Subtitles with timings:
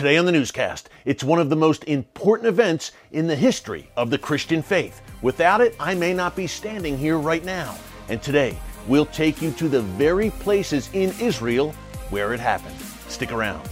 [0.00, 4.08] Today on the newscast, it's one of the most important events in the history of
[4.08, 5.02] the Christian faith.
[5.20, 7.76] Without it, I may not be standing here right now.
[8.08, 8.58] And today,
[8.88, 11.72] we'll take you to the very places in Israel
[12.08, 12.74] where it happened.
[13.08, 13.66] Stick around.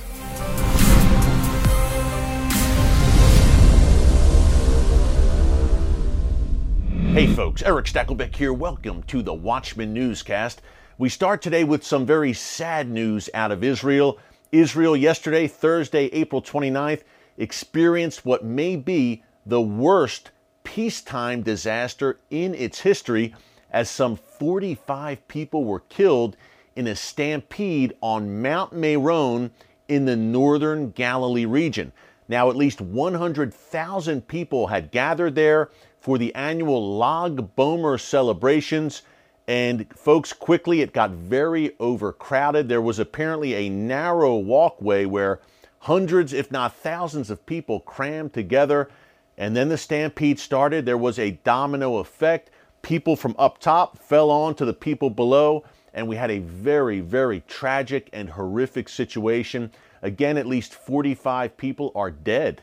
[7.15, 8.53] Hey folks, Erick Stakelbeck here.
[8.53, 10.61] Welcome to the Watchman Newscast.
[10.99, 14.19] We start today with some very sad news out of Israel.
[14.53, 17.03] Israel yesterday, Thursday, April 29th,
[17.37, 20.31] experienced what may be the worst
[20.65, 23.35] peacetime disaster in its history
[23.71, 26.37] as some 45 people were killed
[26.77, 29.51] in a stampede on Mount Meron
[29.89, 31.93] in the northern Galilee region.
[32.29, 39.03] Now, at least 100,000 people had gathered there for the annual Lag BaOmer celebrations.
[39.49, 42.69] And folks, quickly it got very overcrowded.
[42.69, 45.41] There was apparently a narrow walkway where
[45.81, 48.91] hundreds, if not thousands, of people crammed together.
[49.39, 50.85] And then the stampede started.
[50.85, 52.51] There was a domino effect.
[52.83, 55.65] People from up top fell on to the people below.
[55.95, 59.73] And we had a very, very tragic and horrific situation.
[60.03, 62.63] Again, at least 45 people are dead.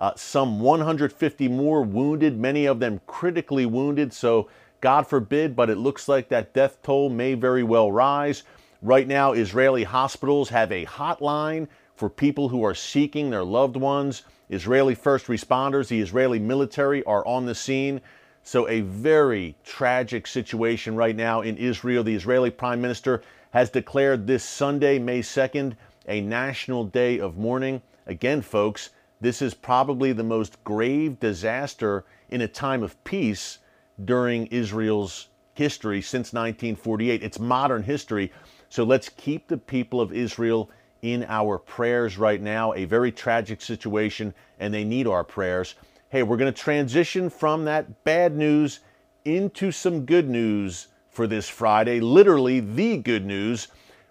[0.00, 4.14] Uh, some 150 more wounded, many of them critically wounded.
[4.14, 4.48] So
[4.82, 8.42] God forbid, but it looks like that death toll may very well rise.
[8.82, 14.24] Right now, Israeli hospitals have a hotline for people who are seeking their loved ones.
[14.50, 18.00] Israeli first responders, the Israeli military are on the scene.
[18.42, 22.02] So, a very tragic situation right now in Israel.
[22.02, 25.76] The Israeli Prime Minister has declared this Sunday, May 2nd,
[26.08, 27.82] a national day of mourning.
[28.08, 33.58] Again, folks, this is probably the most grave disaster in a time of peace
[34.04, 37.22] during Israel's history since 1948.
[37.22, 38.32] It's modern history.
[38.68, 40.70] So let's keep the people of Israel
[41.02, 42.72] in our prayers right now.
[42.74, 45.74] A very tragic situation, and they need our prayers.
[46.08, 48.80] Hey, we're going to transition from that bad news
[49.24, 53.68] into some good news for this Friday, literally the good news.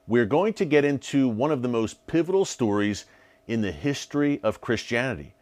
[0.07, 3.05] We're going to get into one of the most pivotal stories
[3.47, 5.33] in the history of Christianity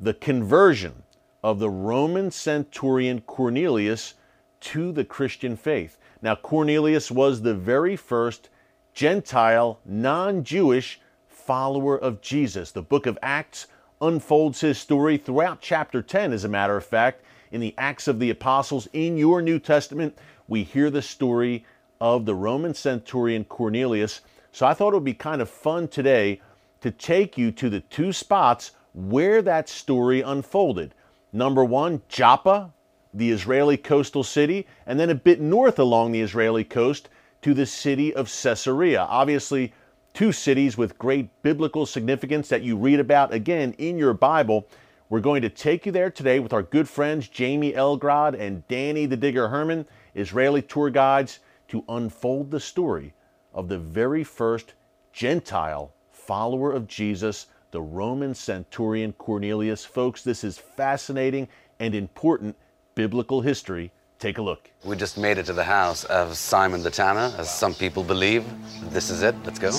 [0.00, 1.02] the conversion
[1.42, 4.14] of the Roman centurion Cornelius
[4.60, 5.96] to the Christian faith.
[6.22, 8.48] Now, Cornelius was the very first
[8.92, 12.70] Gentile, non Jewish follower of Jesus.
[12.72, 13.66] The book of Acts
[14.00, 17.24] unfolds his story throughout chapter 10, as a matter of fact.
[17.50, 21.64] In the Acts of the Apostles, in your New Testament, we hear the story
[22.00, 24.20] of the Roman centurion Cornelius.
[24.52, 26.40] So I thought it would be kind of fun today
[26.80, 30.94] to take you to the two spots where that story unfolded.
[31.32, 32.72] Number one, Joppa,
[33.14, 37.08] the Israeli coastal city, and then a bit north along the Israeli coast
[37.42, 39.02] to the city of Caesarea.
[39.02, 39.72] Obviously,
[40.12, 44.68] two cities with great biblical significance that you read about again in your Bible.
[45.08, 49.06] We're going to take you there today with our good friends Jamie Elgrod and Danny
[49.06, 53.14] the Digger Herman, Israeli tour guides, to unfold the story
[53.54, 54.74] of the very first
[55.12, 59.84] Gentile follower of Jesus the Roman centurion Cornelius.
[59.84, 61.48] Folks, this is fascinating
[61.78, 62.56] and important
[62.94, 63.92] biblical history.
[64.18, 64.70] Take a look.
[64.84, 68.44] We just made it to the house of Simon the Tanner, as some people believe.
[68.90, 69.34] This is it.
[69.44, 69.70] Let's go.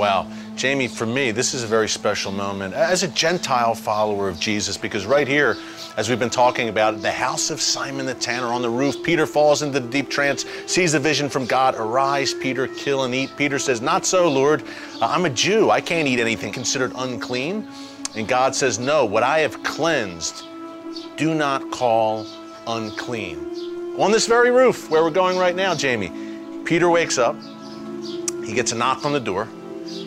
[0.00, 0.26] Wow.
[0.56, 4.78] Jamie, for me, this is a very special moment as a Gentile follower of Jesus
[4.78, 5.58] because right here,
[5.98, 9.26] as we've been talking about, the house of Simon the Tanner on the roof, Peter
[9.26, 13.30] falls into the deep trance, sees the vision from God, arise, Peter, kill and eat.
[13.36, 14.62] Peter says, Not so, Lord.
[15.02, 15.68] Uh, I'm a Jew.
[15.68, 17.68] I can't eat anything considered unclean.
[18.16, 20.44] And God says, No, what I have cleansed,
[21.18, 22.26] do not call
[22.66, 23.96] unclean.
[23.98, 26.10] On this very roof where we're going right now, Jamie,
[26.64, 27.36] Peter wakes up.
[28.46, 29.46] He gets a knock on the door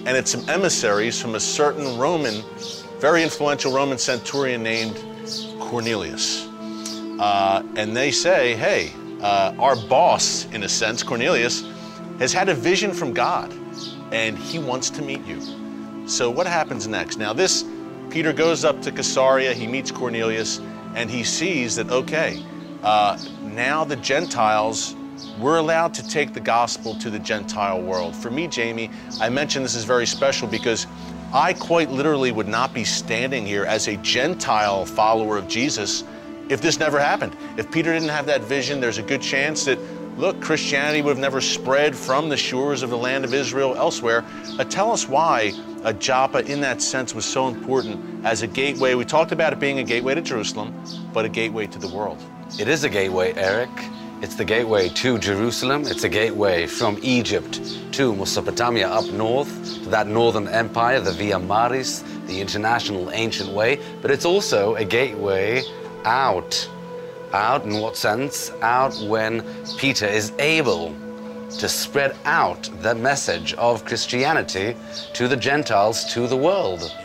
[0.06, 2.44] and it's some emissaries from a certain Roman,
[3.00, 5.02] very influential Roman centurion named
[5.59, 6.47] Cornelius.
[7.19, 8.91] Uh, and they say, hey,
[9.22, 11.64] uh, our boss, in a sense, Cornelius,
[12.19, 13.53] has had a vision from God
[14.12, 15.40] and he wants to meet you.
[16.08, 17.18] So, what happens next?
[17.18, 17.66] Now, this
[18.09, 20.59] Peter goes up to Caesarea, he meets Cornelius,
[20.96, 22.44] and he sees that, okay,
[22.84, 24.96] uh, now the Gentiles
[25.39, 28.15] we're allowed to take the gospel to the Gentile world.
[28.15, 28.89] For me, Jamie,
[29.19, 30.87] I mentioned this is very special because
[31.33, 36.03] I quite literally would not be standing here as a Gentile follower of Jesus
[36.49, 37.35] if this never happened.
[37.57, 39.79] If Peter didn't have that vision, there's a good chance that,
[40.17, 44.23] look, Christianity would have never spread from the shores of the land of Israel elsewhere.
[44.59, 48.93] Uh, tell us why a Joppa, in that sense, was so important as a gateway.
[48.93, 50.73] We talked about it being a gateway to Jerusalem,
[51.13, 52.21] but a gateway to the world.
[52.59, 53.71] It is a gateway, Erick.
[54.23, 55.81] It's the gateway to Jerusalem.
[55.85, 57.59] It's a gateway from Egypt
[57.91, 63.81] to Mesopotamia up north, to that northern empire, the Via Maris, the international ancient way,
[64.02, 65.61] but it's also a gateway
[66.05, 66.70] out.
[67.34, 68.49] Out in what sense?
[68.61, 69.43] Out when
[69.78, 70.96] Peter is able
[71.59, 74.78] to spread out the message of Christianity
[75.16, 76.96] to the Gentiles, to the world.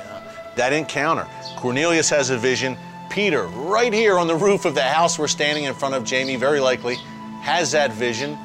[0.54, 1.26] That encounter.
[1.56, 2.78] Cornelius has a vision.
[3.10, 6.36] Peter, right here on the roof of the house we're standing in front of, Jamie,
[6.36, 6.96] very likely,
[7.42, 8.38] has that vision.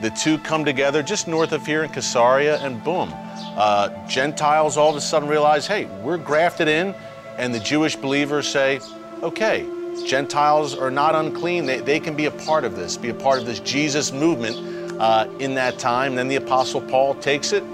[0.00, 4.90] The two come together just north of here in Caesarea, and boom, uh, Gentiles all
[4.90, 6.94] of a sudden realize, hey, we're grafted in,
[7.36, 8.80] and the Jewish believers say,
[9.22, 9.66] okay,
[10.06, 11.66] Gentiles are not unclean.
[11.66, 15.00] They, they can be a part of this, be a part of this Jesus movement
[15.00, 16.14] uh, in that time.
[16.14, 17.64] Then the Apostle Paul takes it,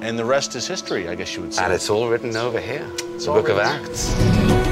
[0.00, 1.64] and the rest is history, I guess you would say.
[1.64, 3.58] And it's all written over here, It's the book of.
[3.58, 4.63] Acts.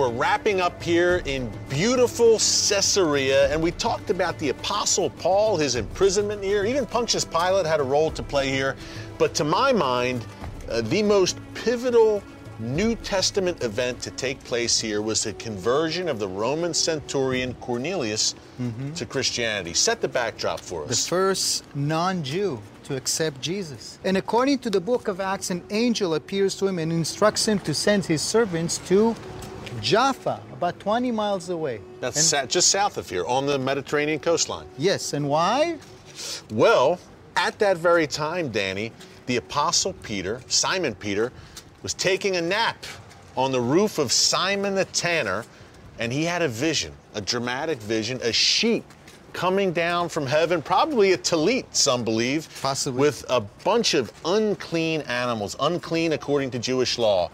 [0.00, 5.76] We're wrapping up here in beautiful Caesarea, and we talked about the Apostle Paul, his
[5.76, 6.64] imprisonment here.
[6.64, 8.76] Even Pontius Pilate had a role to play here.
[9.18, 10.24] But to my mind,
[10.70, 12.22] uh, the most pivotal
[12.58, 18.34] New Testament event to take place here was the conversion of the Roman centurion Cornelius
[18.96, 19.74] to Christianity.
[19.74, 20.88] Set the backdrop for us.
[20.88, 23.98] the first non Jew to accept Jesus.
[24.04, 27.58] And according to the book of Acts, an angel appears to him and instructs him
[27.60, 29.14] to send his servants to
[29.80, 31.80] Jaffa, about 20 miles away.
[32.00, 34.66] That's sa- just south of here on the Mediterranean coastline.
[34.78, 35.78] yes, and why?
[36.52, 36.98] Well,
[37.36, 38.92] at that very time, Danny,
[39.26, 41.32] the Apostle Peter, Simon Peter,
[41.82, 42.84] was taking a nap
[43.36, 45.44] on the roof of Simon the Tanner,
[45.98, 48.84] and he had a vision, a dramatic vision, a sheet
[49.32, 53.00] coming down from heaven, probably a talit, some believe, Possibly.
[53.00, 57.30] with a bunch of unclean animals, unclean according to Jewish law.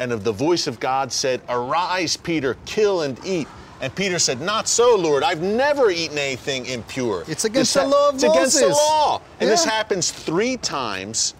[0.00, 3.46] And of the voice of God said, Arise, Peter, kill and eat.
[3.82, 5.22] And Peter said, Not so, Lord.
[5.22, 7.22] I've never eaten anything impure.
[7.28, 9.22] It's against This the law of It's against the Moses." law.
[9.40, 11.34] And this happens three times.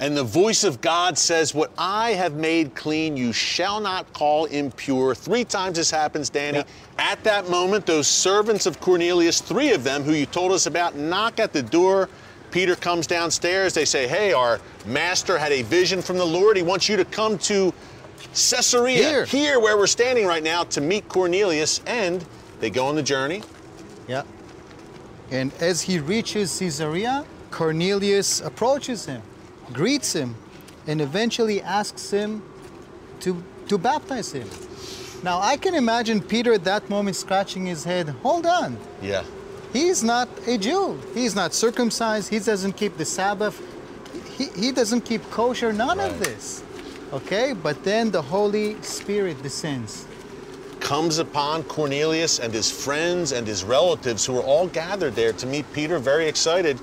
[0.00, 4.44] And the voice of God says, What I have made clean, you shall not call
[4.44, 5.14] impure.
[5.14, 6.58] Three times this happens, Danny.
[6.58, 6.64] Yeah.
[6.98, 10.94] At that moment, those servants of Cornelius, three of them who you told us about,
[10.94, 12.08] knock at the door.
[12.50, 13.74] Peter comes downstairs.
[13.74, 16.56] They say, Hey, our master had a vision from the Lord.
[16.56, 17.72] He wants you to come to
[18.32, 19.60] Caesarea, Here.
[19.60, 21.80] where we're standing right now, to meet Cornelius.
[21.86, 22.24] And
[22.60, 23.42] they go on the journey.
[24.06, 24.22] Yeah.
[25.30, 29.22] And as he reaches Caesarea, Cornelius approaches him,
[29.72, 30.34] greets him,
[30.86, 32.42] and eventually asks him
[33.20, 34.48] to, to baptize him.
[35.22, 38.08] Now, I can imagine Peter at that moment scratching his head.
[38.22, 38.78] Hold on.
[39.02, 39.24] Yeah.
[39.72, 41.00] He's not a Jew.
[41.14, 42.30] He's not circumcised.
[42.30, 43.60] He doesn't keep the Sabbath.
[44.36, 45.72] He, he doesn't keep kosher.
[45.72, 46.62] None of this.
[47.12, 47.52] Okay?
[47.52, 50.06] But then the Holy Spirit descends.
[50.80, 55.46] comes upon Cornelius and his friends and his relatives who are all gathered there to
[55.46, 56.78] meet Peter, very excited.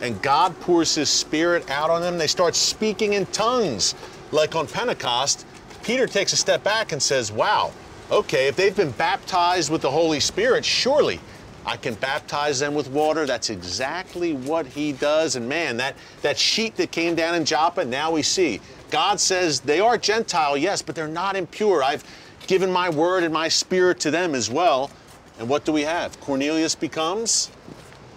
[0.00, 2.18] And God pours his spirit out on them.
[2.18, 3.94] They start speaking in tongues,
[4.32, 5.46] like on Pentecost.
[5.82, 7.72] Peter takes a step back and says, Wow,
[8.10, 11.20] okay, if they've been baptized with the Holy Spirit, surely
[11.64, 13.24] I can baptize them with water.
[13.26, 15.36] That's exactly what he does.
[15.36, 18.60] And man, that, that sheet that came down in Joppa, now we see.
[18.90, 21.82] God says they are Gentile, yes, but they're not impure.
[21.82, 22.04] I've
[22.46, 24.90] given my word and my spirit to them as well.
[25.38, 26.20] And what do we have?
[26.20, 27.50] Cornelius becomes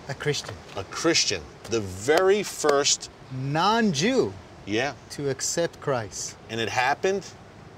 [0.10, 4.34] A Christian, a Christian, the very first, non Jew,
[4.66, 4.94] yeah.
[5.12, 6.36] to accept Christ.
[6.50, 7.26] And it happened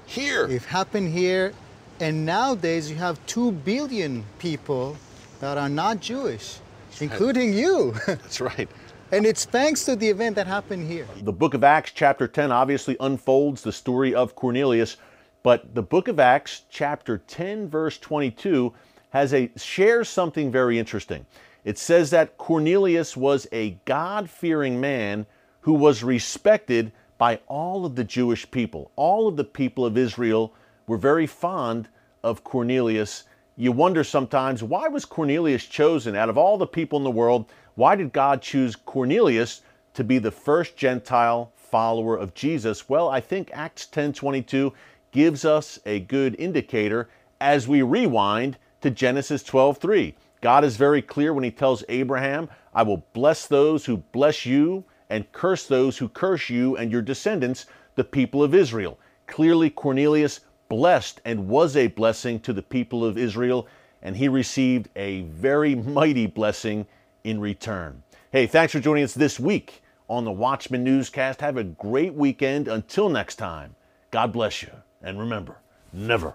[0.06, 0.46] here.
[0.46, 1.52] It happened here,
[2.00, 4.96] and nowadays you have two billion people
[5.40, 6.58] that are not Jewish,
[7.00, 7.94] including you.
[8.06, 8.68] That's right.
[9.12, 11.06] and it's thanks to the event that happened here.
[11.22, 14.96] The book of Acts, chapter 10, obviously unfolds the story of Cornelius,
[15.42, 18.72] but the book of Acts, chapter 10, verse 22,
[19.10, 21.24] has a shares something very interesting.
[21.64, 25.26] It says that Cornelius was a God-fearing man
[25.60, 28.90] who was respected by all of the Jewish people.
[28.96, 30.54] All of the people of Israel
[30.86, 31.88] were very fond
[32.22, 33.24] of Cornelius.
[33.60, 37.46] You wonder sometimes why was Cornelius chosen out of all the people in the world?
[37.74, 39.62] Why did God choose Cornelius
[39.94, 42.88] to be the first Gentile follower of Jesus?
[42.88, 44.74] Well, I think Acts 10:22
[45.10, 47.08] gives us a good indicator
[47.40, 50.14] as we rewind to Genesis 12:3.
[50.40, 54.84] God is very clear when he tells Abraham, "I will bless those who bless you
[55.10, 60.38] and curse those who curse you and your descendants, the people of Israel." Clearly Cornelius
[60.68, 63.66] blessed and was a blessing to the people of Israel,
[64.02, 66.86] and he received a very mighty blessing
[67.24, 68.02] in return.
[68.30, 71.40] Hey, thanks for joining us this week on the Watchman Newscast.
[71.40, 72.68] Have a great weekend.
[72.68, 73.74] Until next time,
[74.10, 74.70] God bless you.
[75.02, 75.58] And remember,
[75.92, 76.34] never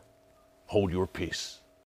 [0.68, 1.60] hold your peace.